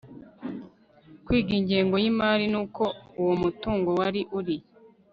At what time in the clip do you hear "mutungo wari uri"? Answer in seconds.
3.43-4.55